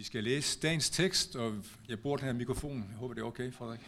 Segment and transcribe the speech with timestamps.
[0.00, 2.86] Vi skal læse dagens tekst, og jeg bruger den her mikrofon.
[2.90, 3.80] Jeg håber, det er okay, Frederik.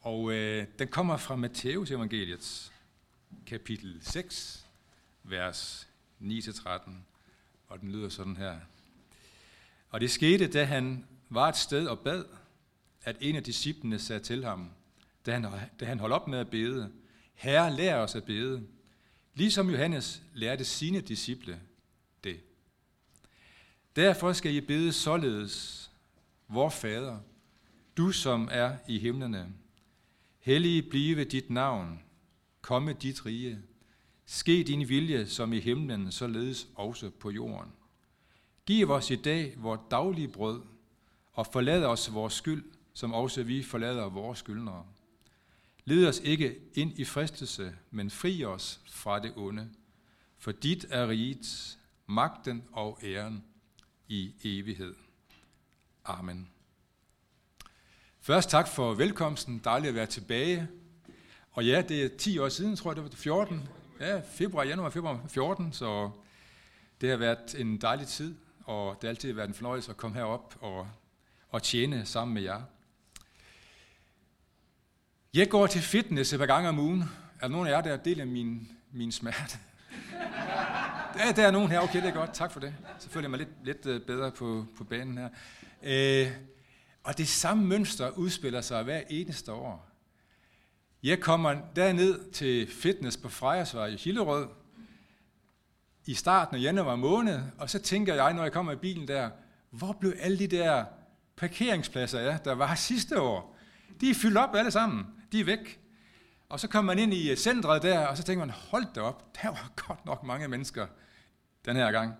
[0.00, 2.72] Og øh, den kommer fra Matteus evangeliets
[3.46, 4.66] kapitel 6,
[5.22, 5.88] vers
[6.20, 6.90] 9-13,
[7.68, 8.56] og den lyder sådan her.
[9.90, 12.24] Og det skete, da han var et sted og bad,
[13.02, 14.70] at en af disciplene sagde til ham,
[15.26, 15.46] da han,
[15.80, 16.92] da han holdt op med at bede,
[17.34, 18.66] Herre, lær os at bede,
[19.34, 21.60] ligesom Johannes lærte sine disciple.
[23.96, 25.90] Derfor skal I bede således,
[26.48, 27.18] vor Fader,
[27.96, 29.52] du som er i himlene,
[30.38, 32.02] hellige blive dit navn,
[32.60, 33.58] komme dit rige,
[34.26, 37.72] ske din vilje som i himlen, således også på jorden.
[38.66, 40.62] Giv os i dag vores daglige brød,
[41.32, 44.86] og forlad os vores skyld, som også vi forlader vores skyldnere.
[45.84, 49.70] Led os ikke ind i fristelse, men fri os fra det onde.
[50.38, 53.44] For dit er riget, magten og æren
[54.08, 54.94] i evighed.
[56.04, 56.48] Amen.
[58.20, 59.60] Først tak for velkomsten.
[59.64, 60.68] Dejligt at være tilbage.
[61.52, 63.68] Og ja, det er 10 år siden, tror jeg, det var 14.
[64.00, 66.10] Ja, februar, januar, februar 14, så
[67.00, 70.16] det har været en dejlig tid, og det har altid været en fornøjelse at komme
[70.16, 70.88] herop og,
[71.48, 72.62] og tjene sammen med jer.
[75.34, 77.00] Jeg går til fitness et par gange om ugen.
[77.00, 77.06] Er
[77.40, 79.58] der nogen af jer, der deler min, min smerte?
[81.18, 81.80] Ja, der er nogen her.
[81.80, 82.34] Okay, det er godt.
[82.34, 82.74] Tak for det.
[82.98, 85.28] Så føler jeg mig lidt, lidt øh, bedre på, på banen her.
[85.82, 86.32] Øh,
[87.04, 89.88] og det samme mønster udspiller sig hver eneste år.
[91.02, 94.46] Jeg kommer derned til fitness på Frejersvej i Hillerød
[96.06, 99.30] i starten af januar måned, og så tænker jeg, når jeg kommer i bilen der,
[99.70, 100.84] hvor blev alle de der
[101.36, 103.56] parkeringspladser, ja, der var sidste år?
[104.00, 105.06] De er fyldt op alle sammen.
[105.32, 105.80] De er væk.
[106.48, 109.00] Og så kommer man ind i øh, centret der, og så tænker man, hold da
[109.00, 110.86] op, der var godt nok mange mennesker
[111.64, 112.14] den her gang.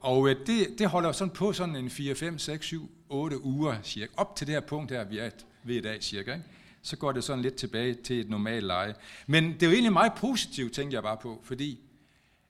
[0.00, 3.82] Og øh, det, det holder sådan på sådan en 4, 5, 6, 7, 8 uger
[3.82, 4.12] cirka.
[4.16, 5.30] Op til det her punkt her, vi er
[5.64, 6.32] ved i dag cirka.
[6.32, 6.44] Ikke?
[6.82, 8.94] Så går det sådan lidt tilbage til et normalt leje.
[9.26, 11.80] Men det er jo egentlig meget positivt, tænker jeg bare på, fordi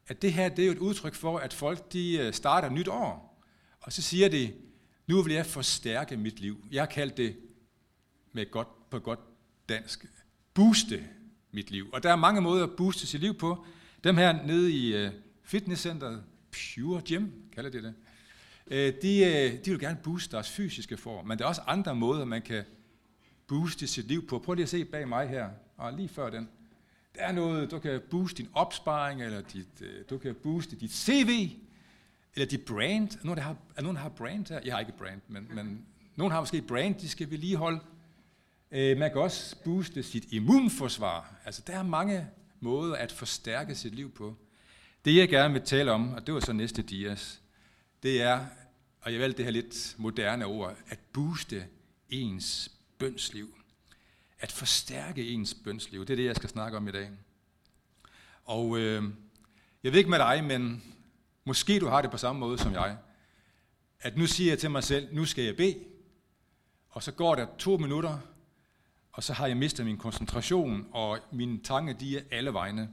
[0.09, 2.89] at det her det er jo et udtryk for, at folk de øh, starter nyt
[2.89, 3.43] år.
[3.81, 4.53] Og så siger de,
[5.07, 6.65] nu vil jeg forstærke mit liv.
[6.71, 7.37] Jeg har kaldt det
[8.33, 9.21] med godt, på godt
[9.69, 10.07] dansk,
[10.55, 11.05] booste
[11.53, 11.91] mit liv.
[11.93, 13.65] Og der er mange måder at booste sit liv på.
[14.05, 15.13] Dem her nede i øh,
[15.51, 16.23] fitnesscenteret,
[16.53, 17.95] Pure Gym, kalder det det,
[19.03, 22.25] de, øh, de vil gerne booste deres fysiske form, men der er også andre måder,
[22.25, 22.65] man kan
[23.47, 24.39] booste sit liv på.
[24.39, 26.49] Prøv lige at se bag mig her, og lige før den.
[27.15, 30.93] Der er noget, du kan booste din opsparing, eller dit, øh, du kan booste dit
[30.93, 31.51] CV,
[32.35, 33.11] eller dit brand.
[33.11, 34.61] Er nogen, der har, er nogen, der har brand her?
[34.65, 37.81] Jeg har ikke brand, men, men nogen har måske brand, de skal vedligeholde.
[38.73, 41.35] Man kan også booste sit immunforsvar.
[41.45, 42.27] Altså, der er mange
[42.61, 44.37] måder at forstærke sit liv på.
[45.05, 47.41] Det jeg gerne vil tale om, og det var så næste dias,
[48.03, 48.47] det er,
[49.01, 51.67] og jeg valgte det her lidt moderne ord, at booste
[52.09, 53.55] ens bønsliv.
[54.41, 56.01] At forstærke ens bønsliv.
[56.01, 57.11] Det er det, jeg skal snakke om i dag.
[58.45, 59.05] Og øh,
[59.83, 60.83] jeg ved ikke med dig, men
[61.45, 62.97] måske du har det på samme måde som jeg.
[64.01, 65.85] At nu siger jeg til mig selv, nu skal jeg bede.
[66.89, 68.19] Og så går der to minutter,
[69.13, 72.91] og så har jeg mistet min koncentration, og mine tanker, de er alle vegne.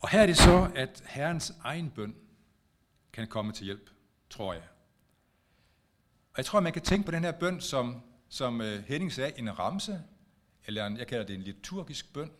[0.00, 2.16] Og her er det så, at Herrens egen bøn
[3.12, 3.90] kan komme til hjælp,
[4.30, 4.62] tror jeg.
[6.32, 9.38] Og jeg tror, man kan tænke på den her bøn som, som øh, Henning sagde,
[9.38, 10.02] en ramse,
[10.66, 12.30] eller en, jeg kalder det en liturgisk bøn.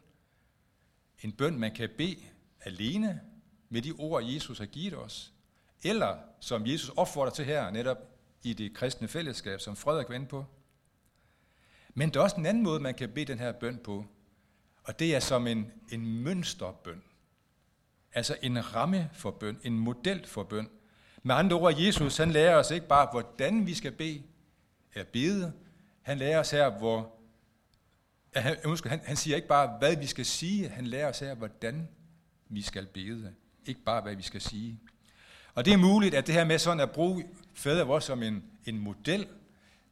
[1.22, 2.16] En bøn, man kan bede
[2.60, 3.20] alene
[3.68, 5.32] med de ord, Jesus har givet os.
[5.82, 7.98] Eller, som Jesus opfordrer til her, netop
[8.42, 10.46] i det kristne fællesskab, som Frederik var inde på.
[11.94, 14.06] Men der er også en anden måde, man kan bede den her bøn på,
[14.82, 17.02] og det er som en, en mønsterbøn.
[18.12, 20.68] Altså en ramme for bøn, en model for bøn.
[21.22, 24.22] Med andre ord, Jesus han lærer os ikke bare, hvordan vi skal bede,
[24.94, 25.52] eller bede.
[26.02, 27.14] Han lærer os her, hvor,
[28.34, 31.34] han, undskyld, han, han siger ikke bare, hvad vi skal sige, han lærer os her,
[31.34, 31.88] hvordan
[32.48, 33.34] vi skal bede.
[33.66, 34.80] Ikke bare, hvad vi skal sige.
[35.54, 38.44] Og det er muligt, at det her med sådan at bruge fader vores som en,
[38.64, 39.26] en model,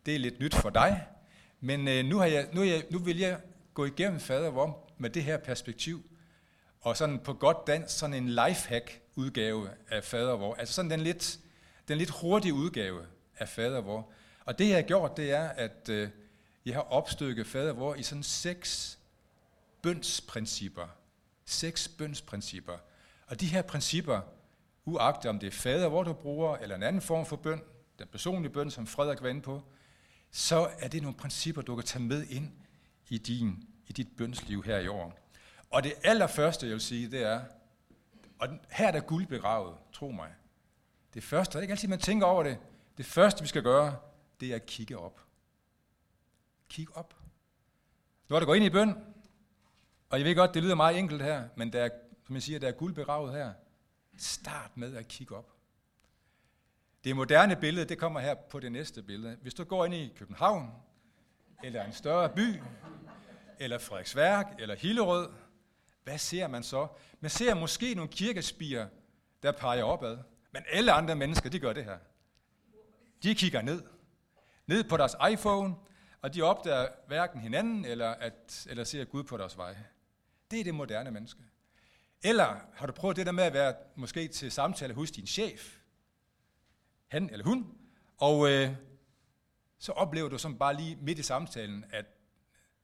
[0.06, 1.06] det er lidt nyt for dig.
[1.60, 3.40] Men øh, nu, har jeg, nu, jeg, nu vil jeg
[3.74, 6.02] gå igennem fader vor med det her perspektiv,
[6.80, 10.54] og sådan på godt dansk, sådan en lifehack udgave af fader vor.
[10.54, 11.38] Altså sådan den lidt,
[11.88, 13.06] den lidt hurtige udgave
[13.38, 14.10] af fader vor.
[14.44, 16.08] Og det jeg har gjort, det er, at øh,
[16.66, 18.98] jeg har opstykket fader vor i sådan seks
[19.82, 20.86] bønsprincipper.
[21.44, 22.78] Seks bønsprincipper.
[23.26, 24.20] Og de her principper,
[24.84, 27.60] uagtet om det er fader vor, du bruger, eller en anden form for bøn,
[27.98, 29.62] den personlige bøn, som Frederik var inde på,
[30.30, 32.50] så er det nogle principper, du kan tage med ind
[33.08, 35.27] i, din, i dit bønsliv her i år.
[35.70, 37.40] Og det allerførste, jeg vil sige, det er,
[38.38, 40.34] og her er der guld begravet, tro mig.
[41.14, 42.58] Det første, det er ikke altid, man tænker over det.
[42.96, 43.96] Det første, vi skal gøre,
[44.40, 45.20] det er at kigge op.
[46.68, 47.14] Kig op.
[48.28, 48.94] Nu du går gå ind i bøn,
[50.10, 51.88] og jeg ved godt, det lyder meget enkelt her, men der er,
[52.26, 53.52] som jeg siger, der er guld begravet her.
[54.18, 55.52] Start med at kigge op.
[57.04, 59.36] Det moderne billede, det kommer her på det næste billede.
[59.42, 60.70] Hvis du går ind i København,
[61.64, 62.60] eller en større by,
[63.58, 65.28] eller Frederiksværk, eller Hillerød,
[66.08, 66.88] hvad ser man så?
[67.20, 68.88] Man ser måske nogle kirkespiger,
[69.42, 70.18] der peger opad.
[70.52, 71.98] Men alle andre mennesker, de gør det her.
[73.22, 73.82] De kigger ned.
[74.66, 75.74] Ned på deres iPhone,
[76.22, 79.76] og de opdager hverken hinanden, eller, at, eller ser Gud på deres vej.
[80.50, 81.40] Det er det moderne menneske.
[82.22, 85.76] Eller har du prøvet det der med at være måske til samtale hos din chef,
[87.08, 87.74] han eller hun,
[88.16, 88.70] og øh,
[89.78, 92.06] så oplever du som bare lige midt i samtalen, at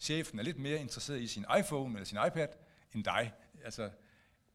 [0.00, 2.49] chefen er lidt mere interesseret i sin iPhone eller sin iPad
[2.94, 3.32] end dig.
[3.64, 3.91] Altså,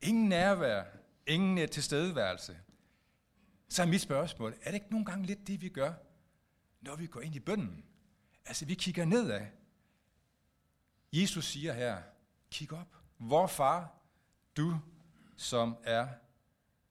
[0.01, 0.83] ingen nærvær,
[1.27, 2.59] ingen øh, tilstedeværelse.
[3.69, 5.94] Så er mit spørgsmål, er det ikke nogle gange lidt det, vi gør,
[6.81, 7.86] når vi går ind i bønden?
[8.45, 9.45] Altså, vi kigger nedad.
[11.13, 12.01] Jesus siger her,
[12.51, 12.95] kig op.
[13.18, 14.01] Hvor far,
[14.57, 14.80] du
[15.39, 16.07] som er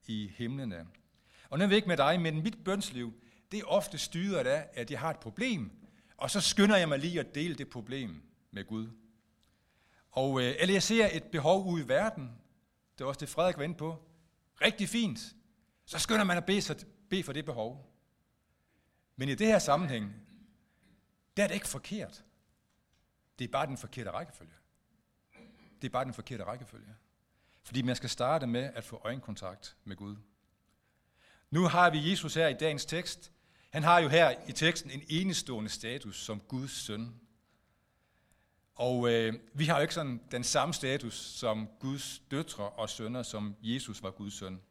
[0.07, 0.87] i himlene.
[1.49, 3.13] Og nu er vi ikke med dig, men mit bønsliv,
[3.51, 5.71] det er ofte styret af, at jeg har et problem,
[6.17, 8.89] og så skynder jeg mig lige at dele det problem med Gud.
[10.11, 12.31] Og, øh, eller jeg ser et behov ude i verden,
[12.97, 14.05] det er også det, Frederik var inde på.
[14.61, 15.19] Rigtig fint.
[15.85, 16.77] Så skynder man at bede, sig,
[17.09, 17.95] bede for det behov.
[19.15, 20.15] Men i det her sammenhæng,
[21.37, 22.23] der er det ikke forkert.
[23.39, 24.53] Det er bare den forkerte rækkefølge.
[25.81, 26.95] Det er bare den forkerte rækkefølge.
[27.63, 30.15] Fordi man skal starte med at få øjenkontakt med Gud.
[31.51, 33.31] Nu har vi Jesus her i dagens tekst.
[33.69, 37.19] Han har jo her i teksten en enestående status som Guds søn.
[38.79, 43.23] Og øh, vi har jo ikke sådan den samme status som Guds døtre og sønner,
[43.23, 44.61] som Jesus var Guds søn.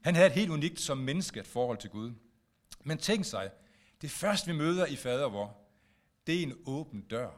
[0.00, 2.12] Han havde et helt unikt som menneske et forhold til Gud.
[2.84, 3.50] Men tænk sig,
[4.02, 5.58] det første vi møder i fader vor,
[6.26, 7.30] det er en åben dør.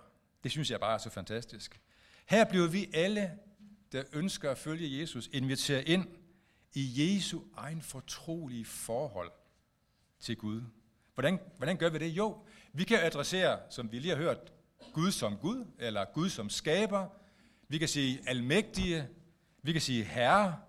[0.44, 1.80] Det synes jeg bare er så fantastisk.
[2.26, 3.38] Her bliver vi alle,
[3.92, 6.06] der ønsker at følge Jesus, inviteret ind
[6.72, 9.32] i Jesu egen fortrolige forhold
[10.20, 10.62] til Gud.
[11.14, 12.08] Hvordan, hvordan gør vi det?
[12.08, 14.52] Jo, vi kan adressere, som vi lige har hørt,
[14.92, 17.08] Gud som Gud, eller Gud som skaber.
[17.68, 19.08] Vi kan sige almægtige,
[19.62, 20.60] vi kan sige herre.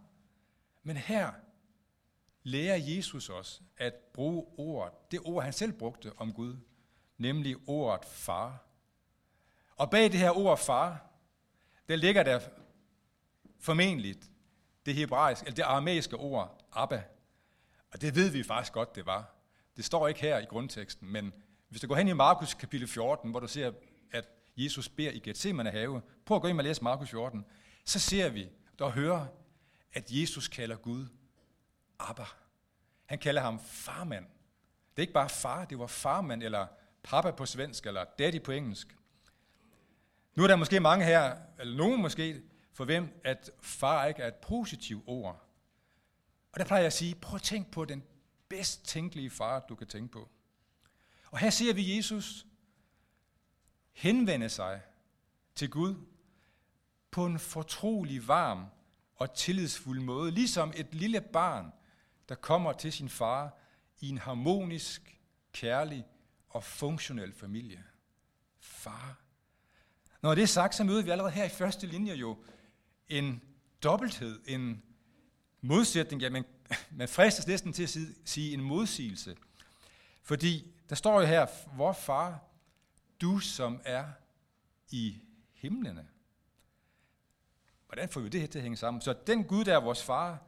[0.83, 1.31] Men her
[2.43, 6.55] lærer Jesus os at bruge ordet, det ord han selv brugte om Gud,
[7.17, 8.63] nemlig ordet far.
[9.75, 11.09] Og bag det her ord far,
[11.87, 12.39] der ligger der
[13.59, 14.15] formentlig
[14.85, 17.03] det hebraiske, eller det aramæiske ord Abba.
[17.91, 19.35] Og det ved vi faktisk godt, det var.
[19.77, 21.33] Det står ikke her i grundteksten, men
[21.69, 23.71] hvis du går hen i Markus kapitel 14, hvor du ser,
[24.13, 24.25] at
[24.57, 27.45] Jesus beder i Gethsemane have, prøv at gå ind og læse Markus 14,
[27.85, 28.49] så ser vi
[28.79, 29.27] og hører,
[29.93, 31.07] at Jesus kalder Gud
[31.99, 32.25] Abba.
[33.05, 34.25] Han kalder ham farmand.
[34.95, 36.67] Det er ikke bare far, det var farmand, eller
[37.03, 38.97] pappa på svensk, eller daddy på engelsk.
[40.35, 42.41] Nu er der måske mange her, eller nogen måske,
[42.73, 45.49] for hvem at far ikke er et positivt ord.
[46.51, 48.03] Og der plejer jeg at sige, prøv at tænk på den
[48.49, 50.29] bedst tænkelige far, du kan tænke på.
[51.31, 52.45] Og her ser vi Jesus
[53.93, 54.81] henvende sig
[55.55, 55.95] til Gud
[57.11, 58.65] på en fortrolig varm
[59.15, 61.71] og tillidsfuld måde, ligesom et lille barn,
[62.29, 63.57] der kommer til sin far
[63.99, 65.19] i en harmonisk,
[65.53, 66.05] kærlig
[66.49, 67.83] og funktionel familie.
[68.59, 69.19] Far.
[70.21, 72.37] Når det er sagt, så møder vi allerede her i første linje jo
[73.09, 73.41] en
[73.83, 74.83] dobbelthed, en
[75.61, 76.45] modsætning, ja, man,
[76.91, 79.35] man fristes næsten til at sige en modsigelse.
[80.21, 82.39] Fordi der står jo her, hvor far,
[83.23, 84.05] du som er
[84.91, 85.17] i
[85.53, 86.07] himlene.
[87.87, 89.01] Hvordan får vi det her til at hænge sammen?
[89.01, 90.41] Så den Gud, der er vores far,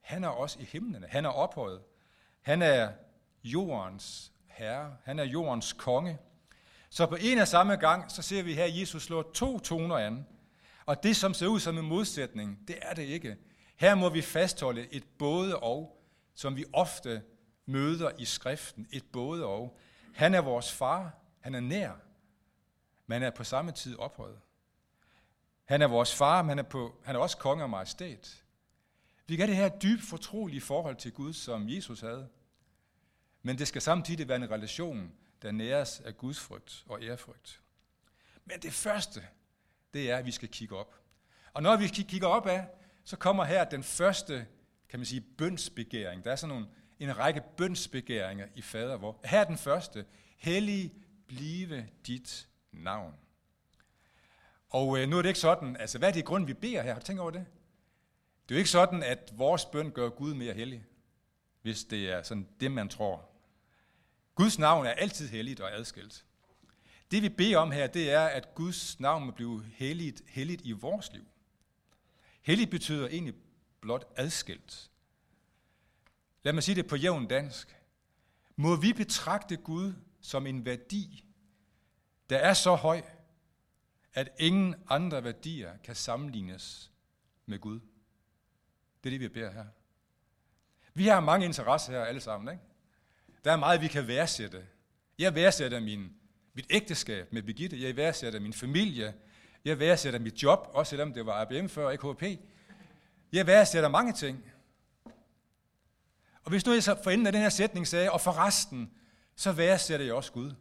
[0.00, 1.06] han er også i himlene.
[1.06, 1.82] Han er ophøjet.
[2.40, 2.92] Han er
[3.44, 4.96] jordens herre.
[5.04, 6.18] Han er jordens konge.
[6.90, 9.96] Så på en og samme gang, så ser vi her, at Jesus slår to toner
[9.96, 10.26] an.
[10.86, 13.36] Og det, som ser ud som en modsætning, det er det ikke.
[13.76, 16.02] Her må vi fastholde et både og,
[16.34, 17.22] som vi ofte
[17.66, 18.86] møder i skriften.
[18.92, 19.78] Et både og.
[20.14, 21.19] Han er vores far.
[21.40, 21.92] Han er nær.
[23.06, 24.40] Men er på samme tid ophøjet.
[25.64, 28.44] Han er vores far, men han er, på, han er også konge og majestæt.
[29.26, 32.28] Vi kan det her dybt fortrolige forhold til Gud, som Jesus havde.
[33.42, 37.62] Men det skal samtidig være en relation, der næres af Guds frygt og ærefrygt.
[38.44, 39.22] Men det første,
[39.94, 41.00] det er, at vi skal kigge op.
[41.52, 42.68] Og når vi kigger op af,
[43.04, 44.46] så kommer her den første,
[44.88, 46.24] kan man sige, bønsbegæring.
[46.24, 46.68] Der er sådan nogle,
[46.98, 50.06] en række bønsbegæringer i fader, hvor her er den første,
[50.36, 50.92] hellig
[51.36, 53.14] blive dit navn.
[54.68, 56.92] Og øh, nu er det ikke sådan, altså hvad er det grund, vi beder her?
[56.92, 57.46] Har du tænkt over det?
[58.48, 60.84] Det er jo ikke sådan, at vores bøn gør Gud mere hellig.
[61.62, 63.30] hvis det er sådan det, man tror.
[64.34, 66.24] Guds navn er altid helligt og adskilt.
[67.10, 70.72] Det vi beder om her, det er, at Guds navn må blive helligt, helligt i
[70.72, 71.26] vores liv.
[72.42, 73.34] Helligt betyder egentlig
[73.80, 74.90] blot adskilt.
[76.42, 77.76] Lad mig sige det på jævn dansk.
[78.56, 81.24] Må vi betragte Gud som en værdi,
[82.30, 83.02] der er så høj,
[84.14, 86.90] at ingen andre værdier kan sammenlignes
[87.46, 87.80] med Gud.
[89.04, 89.66] Det er det, vi beder her.
[90.94, 92.54] Vi har mange interesser her alle sammen.
[92.54, 92.64] Ikke?
[93.44, 94.66] Der er meget, vi kan værdsætte.
[95.18, 96.12] Jeg værdsætter min,
[96.54, 97.82] mit ægteskab med Birgitte.
[97.82, 99.14] Jeg værdsætter min familie.
[99.64, 102.22] Jeg værdsætter mit job, også selvom det var ABM før, ikke HP.
[103.32, 104.44] Jeg værdsætter mange ting.
[106.42, 108.90] Og hvis nu jeg så for enden af den her sætning sagde, og for resten,
[109.40, 110.54] så værdsætter jeg også Gud.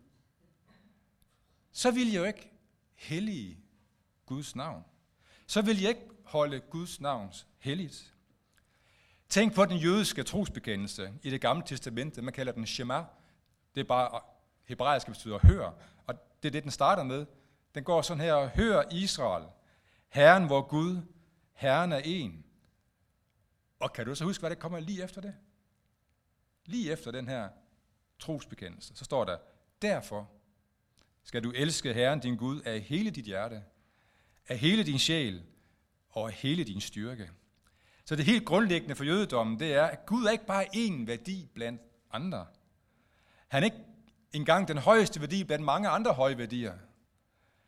[1.71, 2.51] Så vil jeg jo ikke
[2.95, 3.59] hellige
[4.25, 4.83] Guds navn.
[5.47, 8.13] Så vil jeg ikke holde Guds navns helligt.
[9.29, 12.21] Tænk på den jødiske trosbekendelse i det gamle testamente.
[12.21, 13.05] Man kalder den Shema.
[13.75, 14.21] Det er bare
[14.65, 15.71] hebraisk betyder hør.
[16.07, 17.25] Og det er det, den starter med.
[17.75, 19.45] Den går sådan her, hør Israel,
[20.09, 21.01] Herren vor Gud,
[21.53, 22.45] Herren er en.
[23.79, 25.35] Og kan du så huske, hvad der kommer lige efter det?
[26.65, 27.49] Lige efter den her
[28.19, 29.37] trosbekendelse, så står der,
[29.81, 30.29] derfor
[31.23, 33.63] skal du elske Herren din Gud af hele dit hjerte,
[34.47, 35.43] af hele din sjæl
[36.09, 37.29] og af hele din styrke.
[38.05, 41.49] Så det helt grundlæggende for jødedommen, det er, at Gud er ikke bare én værdi
[41.53, 42.47] blandt andre.
[43.47, 43.77] Han er ikke
[44.31, 46.73] engang den højeste værdi blandt mange andre høje værdier.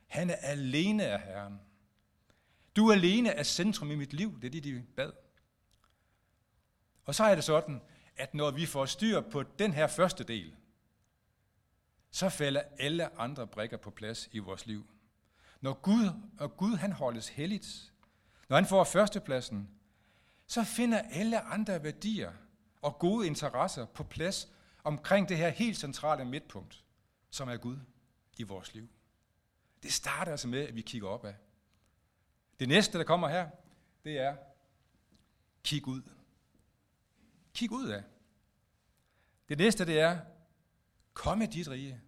[0.06, 1.60] Han er alene af Herren.
[2.76, 5.12] Du alene er centrum i mit liv, det er det, de bad.
[7.04, 7.80] Og så er det sådan,
[8.22, 10.54] at når vi får styr på den her første del,
[12.10, 14.90] så falder alle andre brikker på plads i vores liv.
[15.60, 17.92] Når Gud, og Gud han holdes helligt,
[18.48, 19.70] når han får førstepladsen,
[20.46, 22.32] så finder alle andre værdier
[22.82, 24.48] og gode interesser på plads
[24.84, 26.84] omkring det her helt centrale midtpunkt,
[27.30, 27.78] som er Gud
[28.38, 28.88] i vores liv.
[29.82, 31.34] Det starter altså med, at vi kigger opad.
[32.60, 33.50] Det næste, der kommer her,
[34.04, 34.36] det er,
[35.64, 36.02] kig ud.
[37.54, 38.02] Kig ud af.
[39.52, 40.18] Det næste, det er,
[41.14, 42.00] komme dit rige.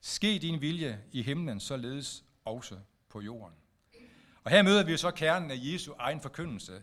[0.00, 2.78] Ske din vilje i himlen, således også
[3.08, 3.54] på jorden.
[4.44, 6.82] Og her møder vi så kernen af Jesu egen forkyndelse.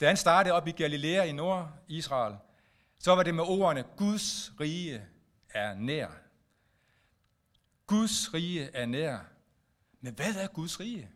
[0.00, 2.36] Da han startede op i Galilea i Nord-Israel,
[2.98, 5.06] så var det med ordene, Guds rige
[5.50, 6.08] er nær.
[7.86, 9.18] Guds rige er nær.
[10.00, 11.10] Men hvad er Guds rige?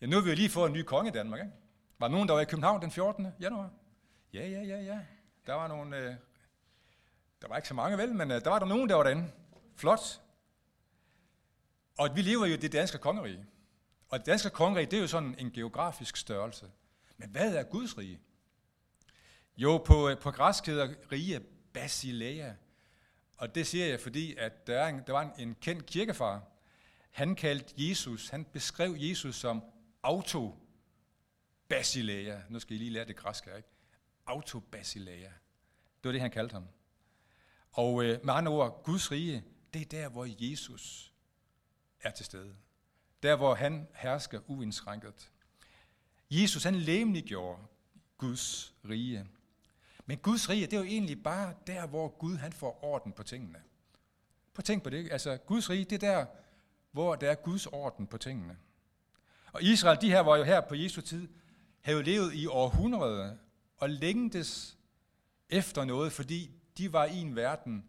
[0.00, 1.52] Ja, nu har vi jo lige fået en ny konge i Danmark, ikke?
[1.98, 3.26] Var nogen, der var i København den 14.
[3.40, 3.70] januar?
[4.32, 5.00] Ja, ja, ja, ja.
[5.46, 5.96] Der var nogle...
[5.96, 6.14] Øh,
[7.42, 9.30] der var ikke så mange vel, men øh, der var der nogen, der var derinde.
[9.76, 10.20] Flot.
[11.98, 13.46] Og vi lever jo i det danske kongerige.
[14.08, 16.70] Og det danske kongerige, det er jo sådan en geografisk størrelse.
[17.16, 18.20] Men hvad er Guds rige?
[19.56, 21.40] Jo, på, øh, på græsk hedder rige
[21.72, 22.56] Basileia.
[23.36, 26.42] Og det siger jeg, fordi at der, er en, der var en, en kendt kirkefar.
[27.10, 29.64] Han kaldte Jesus, han beskrev Jesus som
[30.02, 30.54] auto
[31.68, 32.42] Basileia.
[32.48, 33.68] Nu skal I lige lære det græske, ikke?
[34.26, 35.32] Autobasileia.
[36.02, 36.64] Det var det, han kaldte ham.
[37.72, 39.44] Og øh, med andre ord, Guds rige,
[39.74, 41.12] det er der, hvor Jesus
[42.00, 42.54] er til stede.
[43.22, 45.30] Der, hvor han hersker uindskrænket.
[46.30, 47.62] Jesus, han læmeliggjorde
[48.18, 49.26] Guds rige.
[50.06, 53.22] Men Guds rige, det er jo egentlig bare der, hvor Gud han får orden på
[53.22, 53.58] tingene.
[54.54, 55.12] Prøv tænk på det.
[55.12, 56.26] Altså, Guds rige, det er der,
[56.92, 58.56] hvor der er Guds orden på tingene.
[59.52, 61.28] Og Israel, de her var jo her på Jesu tid,
[61.80, 63.36] havde jo levet i århundreder
[63.76, 64.78] og længtes
[65.48, 67.84] efter noget, fordi de var i en verden,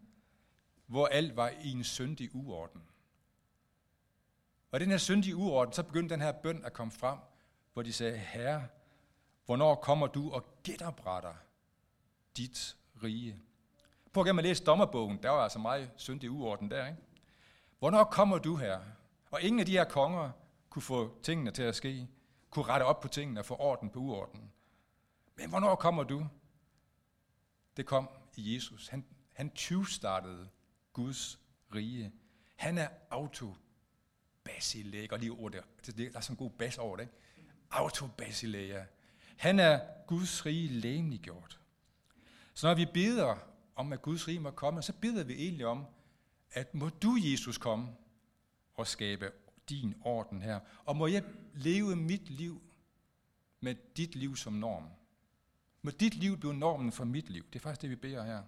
[0.86, 2.82] hvor alt var i en syndig uorden.
[4.70, 7.18] Og den her syndige uorden, så begyndte den her bøn at komme frem,
[7.72, 8.66] hvor de sagde, Herre,
[9.46, 11.34] hvornår kommer du og genopretter
[12.36, 13.40] dit rige?
[14.12, 16.98] Prøv at læse dommerbogen, der var altså meget syndig uorden der, ikke?
[17.78, 18.80] Hvornår kommer du her?
[19.30, 20.30] Og ingen af de her konger
[20.70, 22.08] kunne få tingene til at ske,
[22.50, 24.52] kunne rette op på tingene og få orden på uorden.
[25.36, 26.26] Men hvornår kommer du?
[27.76, 28.08] Det kom
[28.40, 28.88] i Jesus.
[28.88, 30.48] Han, han tyvstartede
[30.92, 31.38] Guds
[31.74, 32.12] rige.
[32.56, 33.54] Han er auto.
[35.12, 35.62] Og lige ord der.
[35.76, 37.02] Altså, der er sådan en god bas over det.
[37.02, 37.14] Ikke?
[37.70, 38.86] Auto basileia.
[39.36, 41.60] Han er Guds rige læmeliggjort.
[42.54, 43.36] Så når vi beder
[43.76, 45.86] om, at Guds rige må komme, så beder vi egentlig om,
[46.52, 47.88] at må du, Jesus, komme
[48.74, 49.32] og skabe
[49.68, 50.60] din orden her.
[50.84, 52.62] Og må jeg leve mit liv
[53.60, 54.88] med dit liv som norm.
[55.82, 57.44] Må dit liv blive normen for mit liv.
[57.52, 58.42] Det er faktisk det, vi beder her.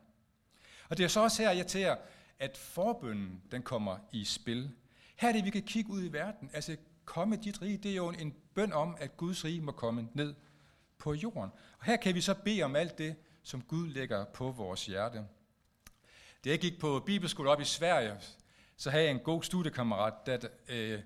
[0.89, 1.97] Og det er så også her, jeg tager,
[2.39, 4.71] at forbønnen den kommer i spil.
[5.17, 6.51] Her er det, vi kan kigge ud i verden.
[6.53, 10.09] Altså, komme dit rige, det er jo en bøn om, at Guds rige må komme
[10.15, 10.35] ned
[10.99, 11.51] på jorden.
[11.79, 15.27] Og her kan vi så bede om alt det, som Gud lægger på vores hjerte.
[16.45, 18.15] Da jeg gik på bibelskole op i Sverige,
[18.77, 21.01] så havde jeg en god studiekammerat, der, øh,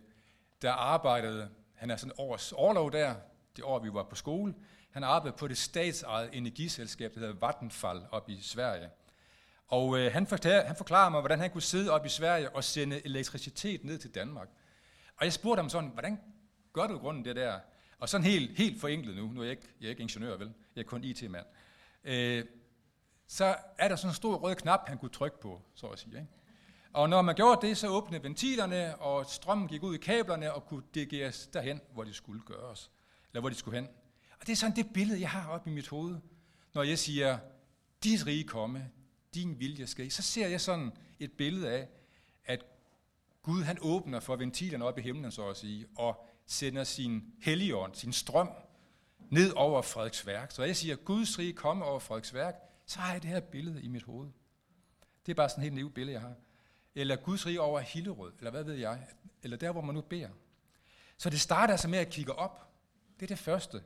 [0.62, 3.14] der arbejdede, han er sådan års overlov der,
[3.56, 4.54] det år vi var på skole,
[4.96, 8.90] han arbejdede på det statsejede energiselskab, der hedder Vattenfall op i Sverige.
[9.68, 12.64] Og øh, han, forklarer, han forklarer mig, hvordan han kunne sidde op i Sverige og
[12.64, 14.48] sende elektricitet ned til Danmark.
[15.16, 16.20] Og jeg spurgte ham sådan, hvordan
[16.72, 17.58] gør du grunden det der?
[17.98, 20.52] Og sådan helt, helt forenklet nu, nu er jeg ikke, jeg er ikke ingeniør, vel?
[20.76, 21.46] Jeg er kun IT-mand.
[22.04, 22.44] Øh,
[23.26, 26.16] så er der sådan en stor rød knap, han kunne trykke på, så at sige.
[26.16, 26.28] Ikke?
[26.92, 30.66] Og når man gjorde det, så åbnede ventilerne, og strømmen gik ud i kablerne og
[30.66, 32.90] kunne dirigeres derhen, hvor det skulle gøres.
[33.32, 33.88] Eller hvor de skulle hen.
[34.40, 36.16] Og det er sådan det billede, jeg har op i mit hoved.
[36.74, 37.38] Når jeg siger,
[38.04, 38.90] dit rige komme,
[39.34, 41.88] din vilje ske, så ser jeg sådan et billede af,
[42.44, 42.64] at
[43.42, 47.94] Gud han åbner for ventilerne op i himlen, så at sige, og sender sin helligånd,
[47.94, 48.50] sin strøm,
[49.30, 50.50] ned over Frederiksværk.
[50.50, 52.54] Så jeg siger, Guds rige komme over Frederiksværk,
[52.86, 54.28] så har jeg det her billede i mit hoved.
[55.26, 56.34] Det er bare sådan et helt nyt billede, jeg har.
[56.94, 59.06] Eller Guds rige over Hillerød, eller hvad ved jeg,
[59.42, 60.28] eller der, hvor man nu beder.
[61.16, 62.72] Så det starter altså med at kigge op.
[63.20, 63.82] Det er det første.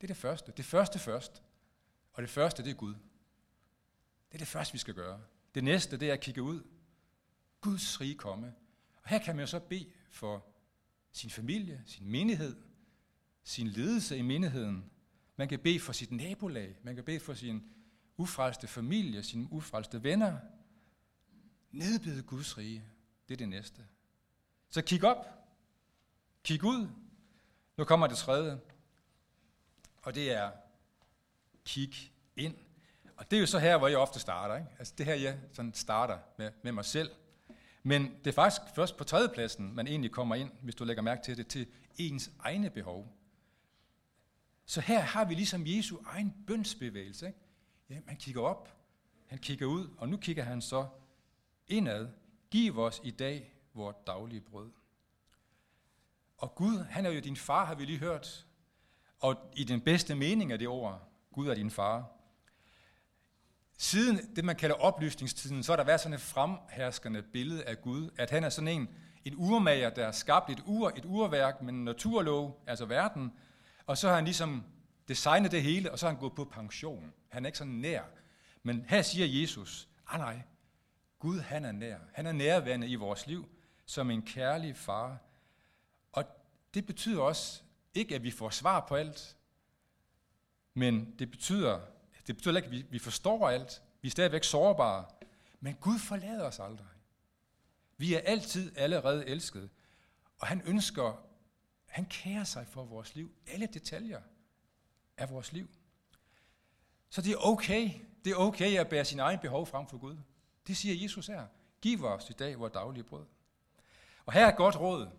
[0.00, 0.52] Det er det første.
[0.56, 1.42] Det første først.
[2.12, 2.94] Og det første, det er Gud.
[4.28, 5.20] Det er det første, vi skal gøre.
[5.54, 6.62] Det næste, det er at kigge ud.
[7.60, 8.54] Guds rige komme.
[9.02, 10.46] Og her kan man jo så bede for
[11.12, 12.56] sin familie, sin menighed,
[13.42, 14.90] sin ledelse i menigheden.
[15.36, 16.76] Man kan bede for sit nabolag.
[16.82, 17.62] Man kan bede for sin
[18.16, 20.38] ufrelste familie, sine ufrelste venner.
[21.70, 22.84] Nedbede Guds rige.
[23.28, 23.86] Det er det næste.
[24.68, 25.26] Så kig op.
[26.42, 26.88] Kig ud.
[27.76, 28.60] Nu kommer det tredje.
[30.06, 30.50] Og det er
[31.64, 32.54] kig ind.
[33.16, 34.56] Og det er jo så her, hvor jeg ofte starter.
[34.56, 34.68] Ikke?
[34.78, 37.10] Altså det her, jeg sådan starter med, med mig selv.
[37.82, 41.22] Men det er faktisk først på tredjepladsen, man egentlig kommer ind, hvis du lægger mærke
[41.22, 41.66] til det, til
[41.98, 43.16] ens egne behov.
[44.66, 47.26] Så her har vi ligesom Jesu egen bønsbevægelse.
[47.26, 47.38] Ikke?
[47.90, 48.76] Ja, man kigger op,
[49.26, 50.88] han kigger ud, og nu kigger han så
[51.68, 52.08] indad.
[52.50, 54.70] Giv os i dag vores daglige brød.
[56.38, 58.45] Og Gud, han er jo din far, har vi lige hørt.
[59.20, 62.10] Og i den bedste mening af det ord, Gud er din far.
[63.78, 68.10] Siden det, man kalder oplysningstiden, så har der været sådan et fremherskende billede af Gud,
[68.18, 68.88] at han er sådan en,
[69.24, 73.32] en urmager, der har skabt et ur, et urværk med en naturlov, altså verden,
[73.86, 74.64] og så har han ligesom
[75.08, 77.12] designet det hele, og så har han gået på pension.
[77.28, 78.02] Han er ikke sådan nær.
[78.62, 80.42] Men her siger Jesus, ah nej,
[81.18, 81.98] Gud han er nær.
[82.12, 83.48] Han er nærværende i vores liv
[83.86, 85.18] som en kærlig far.
[86.12, 86.24] Og
[86.74, 87.62] det betyder også
[87.96, 89.36] ikke, at vi får svar på alt,
[90.74, 91.80] men det betyder,
[92.26, 93.82] det betyder ikke, at vi, vi forstår alt.
[94.00, 95.04] Vi er stadigvæk sårbare.
[95.60, 96.86] Men Gud forlader os aldrig.
[97.96, 99.70] Vi er altid allerede elsket.
[100.38, 101.22] Og han ønsker,
[101.86, 103.34] han kærer sig for vores liv.
[103.46, 104.20] Alle detaljer
[105.16, 105.68] af vores liv.
[107.10, 107.90] Så det er okay.
[108.24, 110.16] Det er okay at bære sin egen behov frem for Gud.
[110.66, 111.46] Det siger Jesus her.
[111.80, 113.24] Giv os i dag vores daglige brød.
[114.26, 115.10] Og her er et godt råd.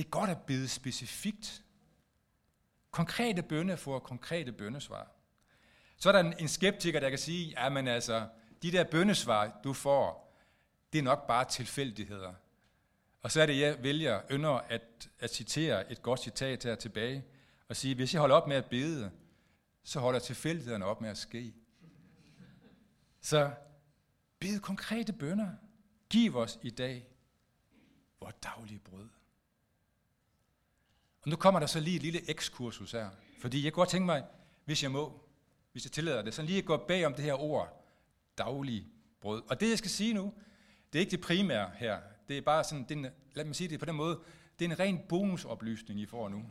[0.00, 1.64] Det er godt at bede specifikt.
[2.90, 5.10] Konkrete bønne får konkrete bønnesvar.
[5.96, 8.28] Så er der en skeptiker, der kan sige, at altså,
[8.62, 10.36] de der bønnesvar, du får,
[10.92, 12.34] det er nok bare tilfældigheder.
[13.22, 17.24] Og så er det, jeg vælger, ynder at, at citere et godt citat her tilbage,
[17.68, 19.10] og sige, hvis jeg holder op med at bede,
[19.82, 21.54] så holder tilfældighederne op med at ske.
[23.20, 23.50] Så
[24.38, 25.50] bed konkrete bønder.
[26.10, 27.08] Giv os i dag
[28.20, 29.08] vores daglige brød.
[31.22, 34.06] Og nu kommer der så lige et lille ekskursus her, fordi jeg kunne godt tænke
[34.06, 34.24] mig,
[34.64, 35.20] hvis jeg må,
[35.72, 37.86] hvis jeg tillader det, så lige at gå bag om det her ord,
[38.38, 38.86] daglig
[39.20, 39.42] brød.
[39.48, 40.34] Og det, jeg skal sige nu,
[40.92, 41.98] det er ikke det primære her.
[42.28, 44.20] Det er bare sådan, det er en, lad mig sige det på den måde,
[44.58, 46.44] det er en ren bonusoplysning, I får nu.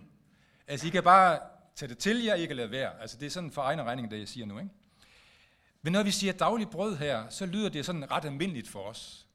[0.67, 1.39] Altså, I kan bare
[1.75, 3.01] tage det til jer, I kan lade være.
[3.01, 4.71] Altså, det er sådan for egen regning, det jeg siger nu, ikke?
[5.81, 9.27] Men når vi siger daglig brød her, så lyder det sådan ret almindeligt for os.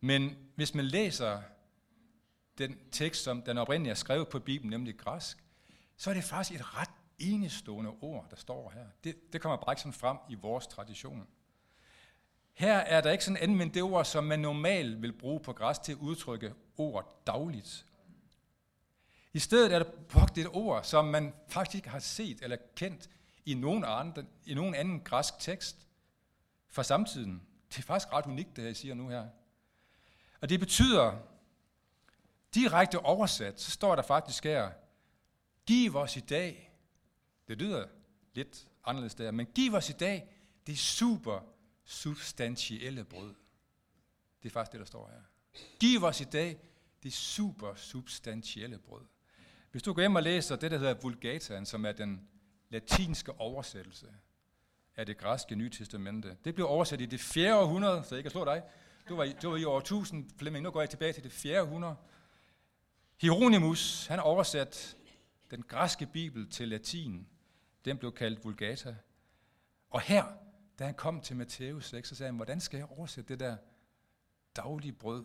[0.00, 1.42] Men hvis man læser
[2.60, 5.44] den tekst, som den oprindelige er skrevet på Bibelen, nemlig græsk,
[5.96, 8.86] så er det faktisk et ret enestående ord, der står her.
[9.04, 11.26] Det, det kommer bare ikke sådan frem i vores tradition.
[12.52, 15.78] Her er der ikke sådan anvendt det ord, som man normalt vil bruge på græs
[15.78, 17.86] til at udtrykke ord dagligt.
[19.32, 23.10] I stedet er der brugt et ord, som man faktisk ikke har set eller kendt
[23.46, 25.86] i nogen anden, i nogen anden græsk tekst
[26.68, 27.42] fra samtiden.
[27.68, 29.26] Det er faktisk ret unikt, det jeg siger nu her.
[30.40, 31.18] Og det betyder,
[32.54, 34.70] direkte oversat, så står der faktisk her,
[35.66, 36.72] giv os i dag,
[37.48, 37.86] det lyder
[38.34, 40.28] lidt anderledes der, men giv os i dag
[40.66, 41.40] det super
[41.84, 43.34] substantielle brød.
[44.42, 45.20] Det er faktisk det, der står her.
[45.80, 46.58] Giv os i dag
[47.02, 49.04] det super substantielle brød.
[49.70, 52.28] Hvis du går hjem og læser det, der hedder Vulgataen, som er den
[52.68, 54.06] latinske oversættelse
[54.96, 56.36] af det græske nye testamente.
[56.44, 57.58] Det blev oversat i det 4.
[57.58, 58.62] århundrede, så jeg kan slå dig.
[59.08, 61.62] Du var, du var i år 1000, Flemming, nu går jeg tilbage til det 4.
[61.62, 61.96] århundrede.
[63.20, 64.96] Hieronymus, han oversat
[65.50, 67.26] den græske bibel til latin.
[67.84, 68.96] Den blev kaldt Vulgata.
[69.90, 70.24] Og her,
[70.78, 73.56] da han kom til Matthæus 6, så sagde han, hvordan skal jeg oversætte det der
[74.56, 75.24] daglige brød?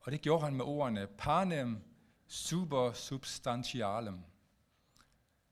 [0.00, 1.82] Og det gjorde han med ordene panem
[2.26, 4.18] super substantialem.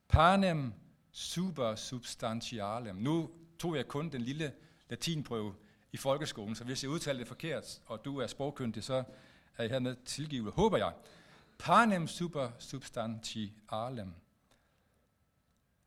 [0.08, 0.72] Panem
[1.12, 2.96] super substantialem.
[2.96, 4.52] Nu tog jeg kun den lille
[4.88, 5.54] latinprøve
[5.92, 9.04] i folkeskolen, så hvis jeg udtalte det forkert, og du er sprogkyndig, så
[9.56, 10.92] er jeg hermed tilgivet, håber jeg.
[11.58, 14.14] Panem super substantialem.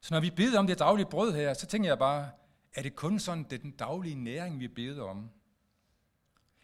[0.02, 2.32] Så når vi beder om det daglige brød her, så tænker jeg bare,
[2.74, 5.30] er det kun sådan, det er den daglige næring, vi beder om?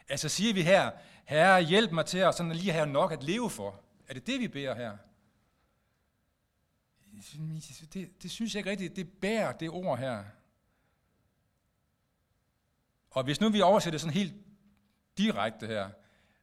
[0.10, 0.92] Altså siger vi her,
[1.26, 3.82] Herre, hjælp mig til at sådan lige have nok at leve for.
[4.08, 4.98] Er det det, vi beder her?
[7.94, 10.24] Det, det synes jeg ikke rigtigt, det bærer det ord her.
[13.10, 14.34] Og hvis nu vi oversætter sådan helt
[15.18, 15.90] direkte her,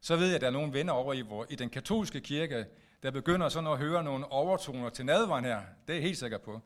[0.00, 2.66] så ved jeg, at der er nogle venner over i, hvor, i den katolske kirke,
[3.02, 5.60] der begynder sådan at høre nogle overtoner til nadveren her.
[5.86, 6.60] Det er jeg helt sikker på.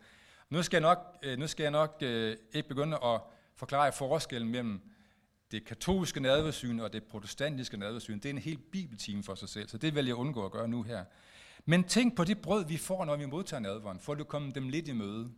[0.50, 3.20] Nu skal jeg nok, øh, nu skal jeg nok øh, ikke begynde at
[3.54, 4.80] forklare forskellen mellem
[5.50, 8.16] det katolske nadversyn og det protestantiske nadversyn.
[8.16, 10.68] Det er en helt bibeltime for sig selv, så det vil jeg undgå at gøre
[10.68, 11.04] nu her.
[11.64, 14.68] Men tænk på det brød, vi får, når vi modtager nadveren, for at komme dem
[14.68, 15.30] lidt i møde.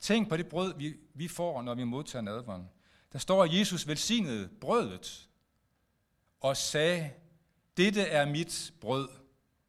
[0.00, 2.68] Tænk på det brød, vi, vi får, når vi modtager nadveren.
[3.12, 5.27] Der står, at Jesus velsignede brødet
[6.40, 7.10] og sagde,
[7.76, 9.08] dette er mit brød.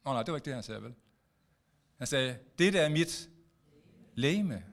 [0.04, 0.94] Nå nej, det var ikke det, han sagde, vel?
[1.98, 3.30] Han sagde, dette er mit
[4.14, 4.64] læme.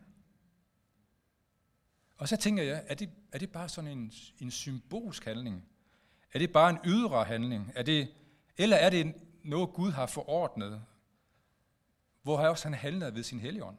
[2.17, 5.65] Og så tænker jeg, er det, er det bare sådan en, en symbolsk handling?
[6.33, 7.71] Er det bare en ydre handling?
[7.75, 8.13] Er det,
[8.57, 10.83] eller er det noget, Gud har forordnet,
[12.21, 13.77] hvor han også han handler ved sin helligånd?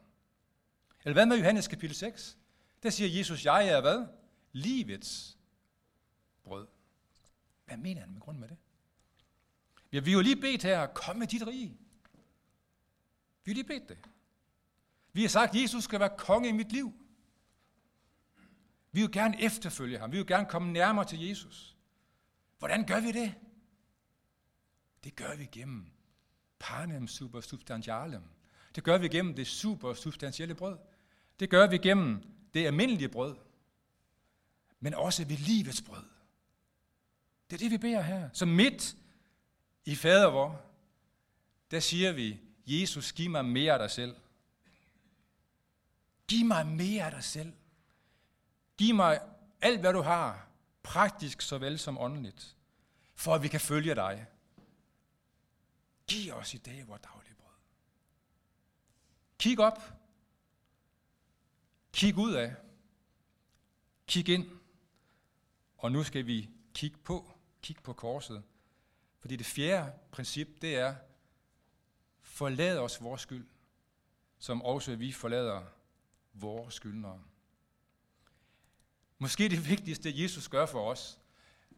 [1.05, 2.39] Eller hvad med Johannes kapitel 6?
[2.83, 4.07] Der siger Jesus, jeg er hvad?
[4.53, 5.39] Livets
[6.45, 6.67] brød.
[7.69, 8.57] Hvad mener han med grund med det?
[9.91, 11.79] Vi har jo lige bedt her, kom med dit rige.
[13.45, 13.99] Vi har lige bedt det.
[15.13, 16.93] Vi har sagt, at Jesus skal være konge i mit liv.
[18.93, 20.13] Vi vil gerne efterfølge ham.
[20.13, 21.77] Vi vil gerne komme nærmere til Jesus.
[22.59, 23.35] Hvordan gør vi det?
[25.05, 25.91] Det gør vi gennem
[26.59, 28.23] panem super substantialem.
[28.75, 30.79] Det gør vi gennem det super substantielle brød.
[31.41, 32.23] Det gør vi gennem
[32.55, 33.37] det almindelige brød.
[34.81, 36.05] Men også ved livets brød.
[37.51, 38.31] Det er det, vi beder her.
[38.33, 38.97] Så midt
[39.85, 40.65] i fader vor,
[41.71, 44.17] der siger vi, Jesus, giv mig mere af dig selv.
[46.29, 47.53] Giv mig mere af dig selv.
[48.79, 49.21] Giv mig
[49.61, 50.49] alt, hvad du har,
[50.83, 52.57] praktisk såvel som åndeligt,
[53.15, 54.27] for at vi kan følge dig.
[56.07, 57.55] Giv os i dag vores daglige brød.
[59.39, 59.93] Kig op.
[61.93, 62.55] Kig ud af.
[64.07, 64.51] Kig ind.
[65.79, 68.43] Og nu skal vi kigge på, Kig på korset.
[69.19, 70.95] Fordi det fjerde princip, det er,
[72.23, 73.47] forlad os vores skyld,
[74.39, 75.63] som også vi forlader
[76.33, 77.23] vores skyldnere.
[79.19, 81.19] Måske det vigtigste, Jesus gør for os,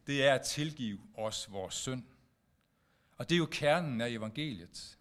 [0.06, 2.04] det er at tilgive os vores synd.
[3.16, 4.98] Og det er jo kernen af evangeliet.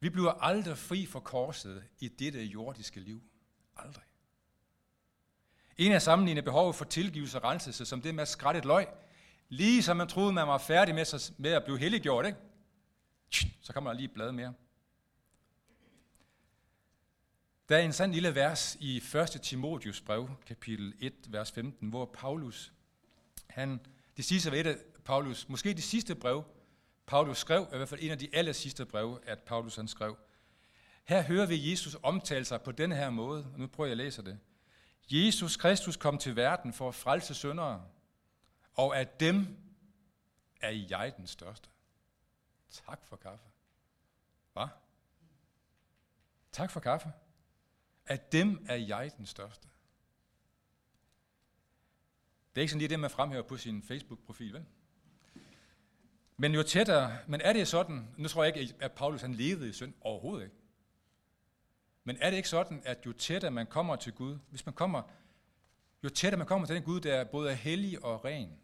[0.00, 3.22] Vi bliver aldrig fri for korset i dette jordiske liv.
[3.76, 4.04] Aldrig.
[5.76, 8.86] En af sammenligne behovet for tilgivelse og renselse, som det med at skrætte et løg,
[9.48, 12.38] lige som man troede, man var færdig med, sig, med at blive helliggjort, ikke?
[13.60, 14.54] så kommer der lige et blad mere.
[17.68, 19.40] Der er en sådan lille vers i 1.
[19.42, 22.72] Timotius brev, kapitel 1, vers 15, hvor Paulus,
[23.46, 23.80] han,
[24.16, 26.44] det sidste ved et af Paulus, måske det sidste brev,
[27.06, 30.16] Paulus skrev, i hvert fald en af de aller sidste breve, at Paulus han skrev.
[31.04, 33.96] Her hører vi Jesus omtale sig på den her måde, og nu prøver jeg at
[33.96, 34.38] læse det.
[35.10, 37.84] Jesus Kristus kom til verden for at frelse syndere,
[38.76, 39.56] og af dem
[40.60, 41.68] er jeg den største.
[42.70, 43.44] Tak for kaffe.
[44.52, 44.66] Hvad?
[46.52, 47.12] Tak for kaffe.
[48.06, 49.68] Af dem er jeg den største.
[52.54, 54.66] Det er ikke sådan lige det, man fremhæver på sin Facebook-profil, vel?
[56.36, 59.68] Men jo tættere, men er det sådan, nu tror jeg ikke, at Paulus han levede
[59.68, 60.56] i synd, overhovedet ikke.
[62.04, 65.02] Men er det ikke sådan, at jo tættere man kommer til Gud, hvis man kommer,
[66.04, 68.58] jo tættere man kommer til den Gud, der både er hellig og ren,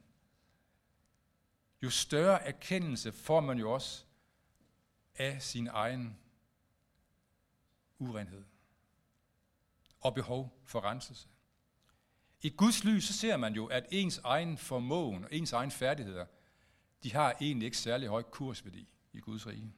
[1.82, 4.04] jo større erkendelse får man jo også
[5.14, 6.18] af sin egen
[7.98, 8.44] urenhed
[10.00, 11.28] og behov for renselse.
[12.42, 16.26] I Guds lys så ser man jo, at ens egen formåen og ens egen færdigheder,
[17.02, 19.74] de har egentlig ikke særlig høj kursværdi i Guds rige.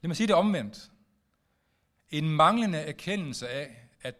[0.00, 0.92] Lad mig sige det omvendt.
[2.10, 4.14] En manglende erkendelse af, at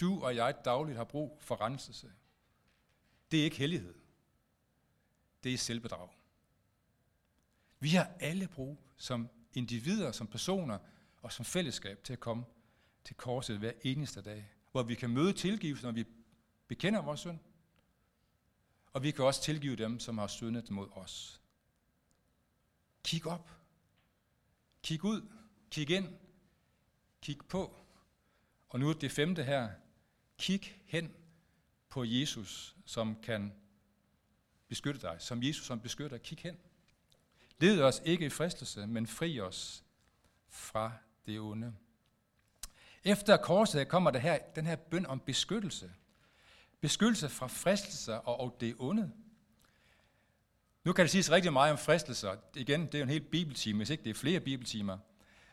[0.00, 2.12] du og jeg dagligt har brug for renselse.
[3.30, 3.94] Det er ikke hellighed.
[5.44, 6.08] Det er selvbedrag.
[7.84, 10.78] Vi har alle brug som individer, som personer
[11.22, 12.44] og som fællesskab til at komme
[13.04, 16.04] til korset hver eneste dag, hvor vi kan møde tilgivelse, når vi
[16.68, 17.38] bekender vores synd,
[18.92, 21.40] og vi kan også tilgive dem, som har syndet mod os.
[23.02, 23.50] Kig op.
[24.82, 25.28] Kig ud.
[25.70, 26.08] Kig ind.
[27.22, 27.76] Kig på.
[28.68, 29.70] Og nu er det femte her.
[30.38, 31.14] Kig hen
[31.88, 33.52] på Jesus, som kan
[34.68, 35.16] beskytte dig.
[35.20, 36.18] Som Jesus, som beskytter.
[36.18, 36.58] Kig hen.
[37.60, 39.84] Led os ikke i fristelse, men fri os
[40.48, 40.92] fra
[41.26, 41.74] det onde.
[43.04, 45.90] Efter korset kommer der her, den her bøn om beskyttelse.
[46.80, 49.12] Beskyttelse fra fristelser og, og det onde.
[50.84, 52.36] Nu kan det siges rigtig meget om fristelser.
[52.54, 54.98] Igen, det er jo en hel bibeltime, hvis ikke det er flere bibeltimer.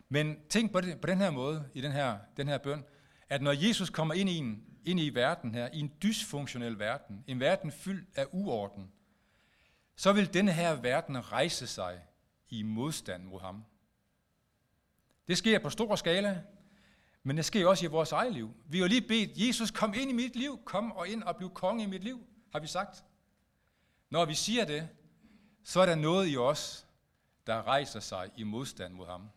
[0.09, 2.83] Men tænk på, det, på den her måde, i den her, den her bøn,
[3.29, 7.23] at når Jesus kommer ind i, en, ind i verden her, i en dysfunktionel verden,
[7.27, 8.91] en verden fyldt af uorden,
[9.95, 12.01] så vil denne her verden rejse sig
[12.49, 13.65] i modstand mod ham.
[15.27, 16.43] Det sker på stor skala,
[17.23, 18.53] men det sker også i vores eget liv.
[18.65, 21.53] Vi har lige bedt, Jesus, kom ind i mit liv, kom og ind og bliv
[21.53, 23.03] konge i mit liv, har vi sagt.
[24.09, 24.89] Når vi siger det,
[25.63, 26.87] så er der noget i os,
[27.47, 29.29] der rejser sig i modstand mod ham.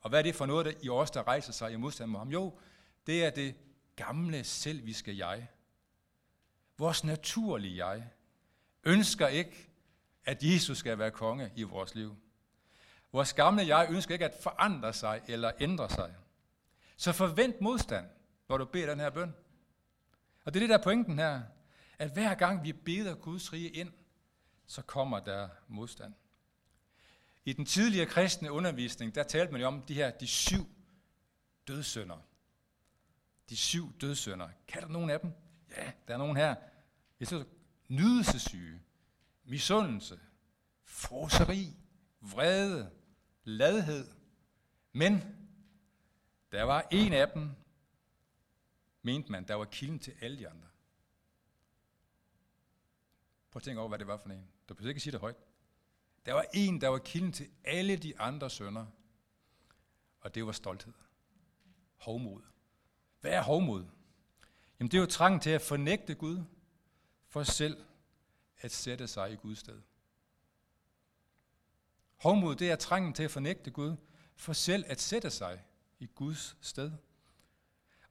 [0.00, 2.18] Og hvad er det for noget der i os, der rejser sig i modstand mod
[2.18, 2.28] ham?
[2.28, 2.58] Jo,
[3.06, 3.54] det er det
[3.96, 5.48] gamle selviske jeg.
[6.78, 8.10] Vores naturlige jeg
[8.84, 9.68] ønsker ikke,
[10.24, 12.16] at Jesus skal være konge i vores liv.
[13.12, 16.14] Vores gamle jeg ønsker ikke at forandre sig eller ændre sig.
[16.96, 18.06] Så forvent modstand,
[18.48, 19.34] når du beder den her bøn.
[20.44, 21.42] Og det er det, der er pointen her.
[21.98, 23.92] At hver gang vi beder Guds rige ind,
[24.66, 26.14] så kommer der modstand.
[27.44, 30.66] I den tidligere kristne undervisning, der talte man jo om de her, de syv
[31.68, 32.16] dødsønder.
[33.48, 34.48] De syv dødsønder.
[34.68, 35.32] Kan der nogen af dem?
[35.76, 36.54] Ja, der er nogen her.
[37.20, 37.46] Jeg synes,
[37.94, 38.80] nydelsesyge,
[39.44, 40.20] misundelse,
[40.84, 41.76] froseri,
[42.20, 42.90] vrede,
[43.44, 44.08] ladhed.
[44.92, 45.22] Men
[46.52, 47.50] der var en af dem,
[49.02, 50.68] mente man, der var kilden til alle de andre.
[53.50, 54.48] Prøv at tænke over, hvad det var for en.
[54.68, 55.36] Du behøver ikke sige det højt.
[56.26, 58.86] Der var en, der var kilden til alle de andre sønder.
[60.20, 60.92] og det var stolthed.
[61.96, 62.42] Hovmod.
[63.20, 63.84] Hvad er hovmod?
[64.78, 66.44] Jamen det er jo trangen til at fornægte Gud,
[67.34, 67.76] for selv
[68.60, 69.80] at sætte sig i Guds sted.
[72.16, 73.96] Hovmod, det er trangen til at fornægte Gud,
[74.36, 75.64] for selv at sætte sig
[75.98, 76.92] i Guds sted.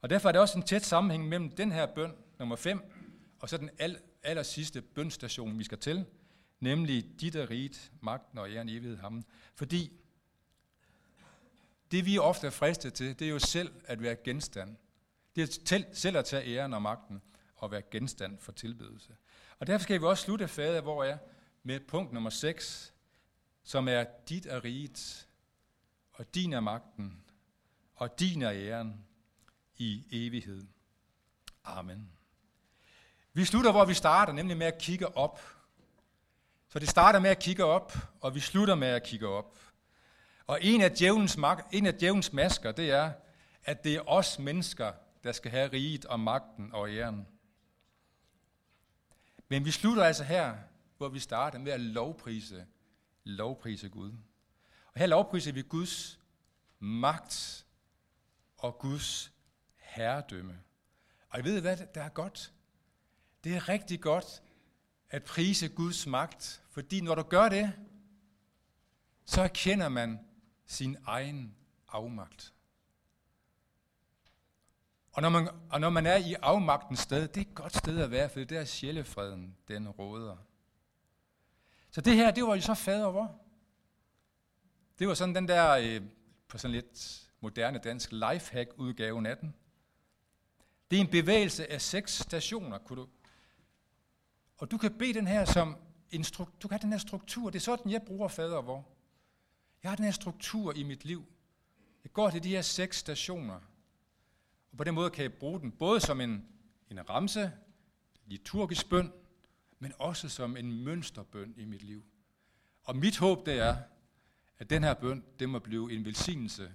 [0.00, 2.82] Og derfor er der også en tæt sammenhæng mellem den her bøn, nummer 5,
[3.40, 6.04] og så den aller, aller sidste bønstation, vi skal til,
[6.60, 9.24] nemlig dit er rigt, magten og æren evighed ham.
[9.54, 9.92] Fordi
[11.90, 14.76] det vi ofte er fristet til, det er jo selv at være genstand.
[15.36, 17.22] Det er selv at tage æren og magten
[17.56, 19.16] og være genstand for tilbedelse.
[19.58, 21.18] Og derfor skal vi også slutte fader, hvor er
[21.62, 22.94] med punkt nummer 6,
[23.62, 25.28] som er dit er riget,
[26.12, 27.24] og din er magten,
[27.94, 29.04] og din er æren
[29.76, 30.62] i evighed.
[31.64, 32.10] Amen.
[33.32, 35.40] Vi slutter, hvor vi starter, nemlig med at kigge op.
[36.68, 39.58] Så det starter med at kigge op, og vi slutter med at kigge op.
[40.46, 41.38] Og en af djævelens,
[41.72, 43.12] en af djævelens masker, det er,
[43.64, 44.92] at det er os mennesker,
[45.24, 47.26] der skal have riget og magten og æren.
[49.48, 50.56] Men vi slutter altså her,
[50.96, 52.66] hvor vi starter med at lovprise,
[53.24, 54.12] lovprise Gud.
[54.92, 56.20] Og her lovpriser vi Guds
[56.78, 57.66] magt
[58.56, 59.32] og Guds
[59.76, 60.60] herredømme.
[61.28, 62.52] Og I ved hvad, der er godt?
[63.44, 64.42] Det er rigtig godt
[65.10, 67.72] at prise Guds magt, fordi når du gør det,
[69.24, 70.20] så erkender man
[70.66, 71.56] sin egen
[71.88, 72.53] afmagt.
[75.14, 78.00] Og når, man, og når man er i afmagtens sted, det er et godt sted
[78.00, 80.36] at være, for det er sjælefreden, den råder.
[81.90, 83.40] Så det her, det var jo så fader hvor?
[84.98, 86.02] Det var sådan den der, øh,
[86.48, 89.54] på sådan lidt moderne dansk, lifehack-udgaven af den.
[90.90, 93.08] Det er en bevægelse af seks stationer, kunne du.
[94.58, 95.76] Og du kan bede den her som
[96.10, 97.50] en stru- du kan have den her struktur.
[97.50, 98.88] Det er sådan, jeg bruger fader hvor.
[99.82, 101.24] Jeg har den her struktur i mit liv.
[102.04, 103.60] Jeg går til de her seks stationer.
[104.74, 106.46] Og på den måde kan jeg bruge den både som en,
[106.90, 107.52] en ramse,
[108.26, 109.12] liturgisk bøn,
[109.78, 112.04] men også som en mønsterbøn i mit liv.
[112.84, 113.76] Og mit håb det er,
[114.58, 116.74] at den her bøn, det må blive en velsignelse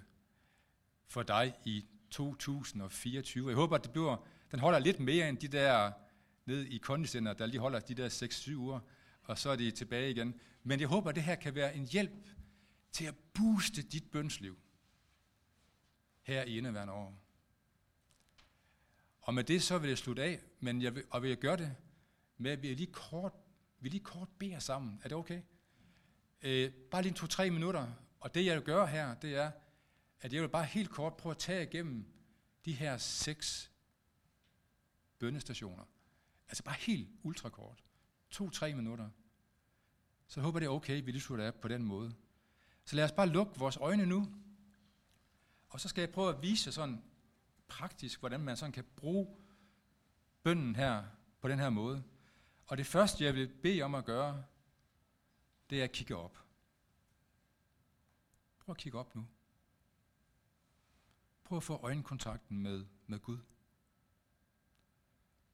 [1.06, 3.48] for dig i 2024.
[3.48, 5.92] Jeg håber, at det bliver, den holder lidt mere end de der
[6.46, 8.80] ned i kondicenter, der lige holder de der 6-7 uger,
[9.22, 10.40] og så er de tilbage igen.
[10.62, 12.28] Men jeg håber, at det her kan være en hjælp
[12.92, 14.58] til at booste dit bønsliv
[16.22, 17.29] her i indeværende år.
[19.20, 21.56] Og med det så vil jeg slutte af, men jeg vil, og vil jeg gøre
[21.56, 21.76] det
[22.38, 23.32] med, at vi lige kort,
[23.80, 25.00] vi lige kort beder sammen.
[25.02, 25.42] Er det okay?
[26.42, 27.92] Øh, bare lige to-tre minutter.
[28.20, 29.50] Og det jeg vil gøre her, det er,
[30.20, 32.04] at jeg vil bare helt kort prøve at tage igennem
[32.64, 33.70] de her seks
[35.18, 35.84] bønnestationer.
[36.48, 37.84] Altså bare helt ultrakort.
[38.30, 39.08] To-tre minutter.
[40.26, 42.14] Så jeg håber, det er okay, vi lige slutter af på den måde.
[42.84, 44.34] Så lad os bare lukke vores øjne nu.
[45.68, 47.02] Og så skal jeg prøve at vise sådan
[47.70, 49.36] praktisk, hvordan man sådan kan bruge
[50.42, 51.04] bønden her
[51.40, 52.04] på den her måde.
[52.66, 54.44] Og det første, jeg vil bede om at gøre,
[55.70, 56.44] det er at kigge op.
[58.58, 59.26] Prøv at kigge op nu.
[61.44, 63.38] Prøv at få øjenkontakten med, med Gud.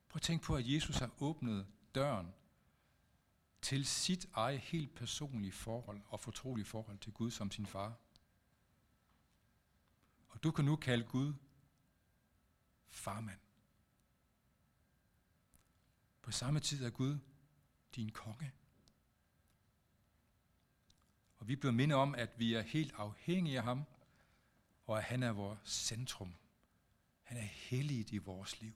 [0.09, 2.35] Prøv at tænke på, at Jesus har åbnet døren
[3.63, 7.97] til sit eget helt personlige forhold og fortrolige forhold til Gud som sin far.
[10.29, 11.35] Og du kan nu kalde Gud
[12.89, 13.39] farmand.
[16.23, 17.19] På samme tid er Gud
[17.97, 18.53] din konge.
[21.39, 23.85] Og vi bliver mindet om, at vi er helt afhængige af ham,
[24.87, 26.35] og at han er vores centrum.
[27.23, 28.73] Han er hellig i vores liv.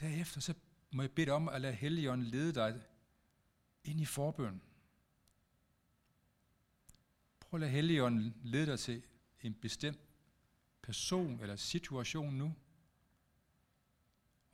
[0.00, 0.54] Derefter så
[0.90, 2.82] må jeg bede dig om at lade Helligånden lede dig
[3.84, 4.62] ind i forbøn.
[7.54, 9.02] Prøv at lade Helligånden lede dig til
[9.42, 10.00] en bestemt
[10.82, 12.54] person eller situation nu.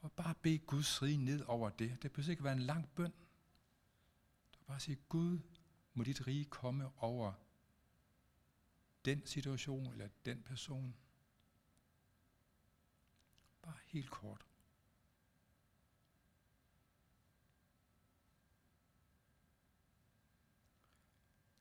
[0.00, 2.02] Og bare bed Guds rige ned over det.
[2.02, 3.12] Det behøver ikke være en lang bøn.
[4.52, 5.38] Du kan bare sige, Gud,
[5.94, 7.32] må dit rige komme over
[9.04, 10.94] den situation eller den person.
[13.62, 14.46] Bare helt kort.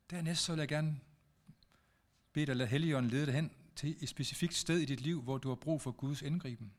[0.09, 1.01] Dernæst så vil jeg gerne
[2.39, 5.37] Bed dig lad Helligånden lede dig hen til et specifikt sted i dit liv, hvor
[5.37, 6.73] du har brug for Guds indgriben.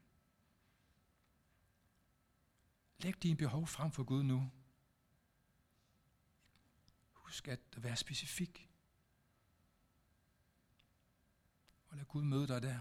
[2.99, 4.51] Læg dine behov frem for Gud nu.
[7.12, 8.70] Husk at være specifik.
[11.88, 12.81] Og lad Gud møde dig der.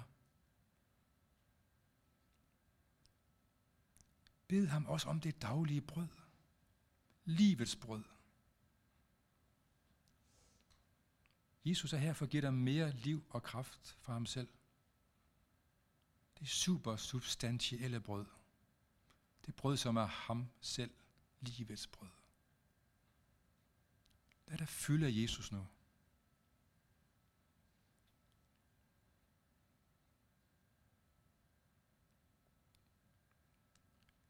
[4.48, 6.08] Bed ham også om det daglige brød.
[7.26, 8.04] Livets brød.
[11.70, 14.48] Jesus er her for at give dig mere liv og kraft fra ham selv.
[16.40, 18.26] Det er super substantielle brød.
[19.46, 20.92] Det brød, som er ham selv,
[21.42, 22.10] livets brød.
[24.48, 25.68] Lad dig fylde af Jesus nu.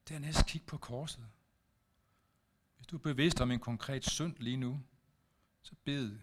[0.10, 1.30] Dernæst kig på korset.
[2.78, 4.84] Hvis du er bevidst om en konkret synd lige nu,
[5.62, 6.19] så bed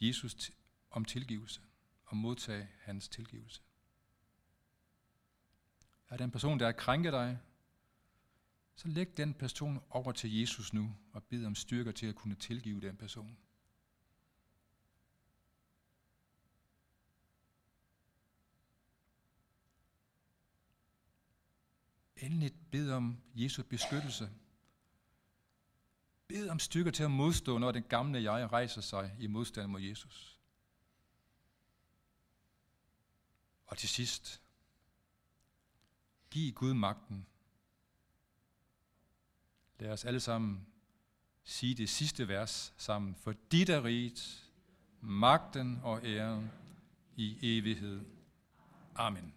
[0.00, 0.50] Jesus
[0.90, 1.60] om tilgivelse
[2.04, 3.62] og modtage hans tilgivelse.
[6.08, 7.38] Er der en person, der har krænket dig,
[8.74, 12.34] så læg den person over til Jesus nu og bed om styrker til at kunne
[12.34, 13.38] tilgive den person.
[22.16, 24.30] Endelig bed om Jesu beskyttelse.
[26.34, 29.80] Bed om styrker til at modstå, når den gamle jeg rejser sig i modstand mod
[29.80, 30.38] Jesus.
[33.66, 34.42] Og til sidst,
[36.30, 37.26] Giv Gud magten.
[39.78, 40.66] Lad os alle sammen
[41.44, 43.14] sige det sidste vers sammen.
[43.14, 44.50] For dit er riget,
[45.00, 46.50] magten og æren
[47.16, 48.04] i evighed.
[48.94, 49.34] Amen.